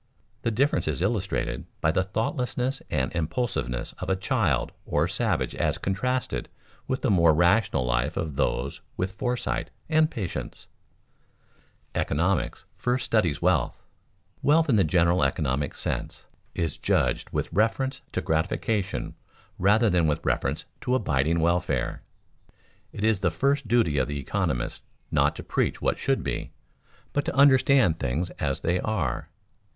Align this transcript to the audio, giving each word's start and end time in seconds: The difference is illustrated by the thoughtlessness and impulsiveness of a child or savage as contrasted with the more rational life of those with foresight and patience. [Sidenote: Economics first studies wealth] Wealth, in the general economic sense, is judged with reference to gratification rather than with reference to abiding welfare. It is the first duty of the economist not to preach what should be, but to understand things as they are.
The 0.41 0.49
difference 0.49 0.87
is 0.87 1.03
illustrated 1.03 1.67
by 1.79 1.91
the 1.91 2.01
thoughtlessness 2.03 2.81
and 2.89 3.11
impulsiveness 3.13 3.93
of 3.99 4.09
a 4.09 4.15
child 4.15 4.71
or 4.83 5.07
savage 5.07 5.53
as 5.53 5.77
contrasted 5.77 6.49
with 6.87 7.03
the 7.03 7.11
more 7.11 7.35
rational 7.35 7.85
life 7.85 8.17
of 8.17 8.35
those 8.35 8.81
with 8.97 9.11
foresight 9.11 9.69
and 9.89 10.09
patience. 10.09 10.65
[Sidenote: 11.93 12.01
Economics 12.01 12.65
first 12.73 13.05
studies 13.05 13.43
wealth] 13.43 13.83
Wealth, 14.41 14.69
in 14.69 14.75
the 14.75 14.83
general 14.83 15.23
economic 15.23 15.75
sense, 15.75 16.25
is 16.55 16.77
judged 16.77 17.29
with 17.29 17.53
reference 17.53 18.01
to 18.13 18.21
gratification 18.21 19.13
rather 19.59 19.87
than 19.87 20.07
with 20.07 20.25
reference 20.25 20.65
to 20.79 20.95
abiding 20.95 21.39
welfare. 21.41 22.01
It 22.91 23.03
is 23.03 23.19
the 23.19 23.29
first 23.29 23.67
duty 23.67 23.99
of 23.99 24.07
the 24.07 24.19
economist 24.19 24.81
not 25.11 25.35
to 25.35 25.43
preach 25.43 25.79
what 25.79 25.99
should 25.99 26.23
be, 26.23 26.53
but 27.13 27.23
to 27.25 27.35
understand 27.35 27.99
things 27.99 28.31
as 28.39 28.61
they 28.61 28.79
are. 28.79 29.29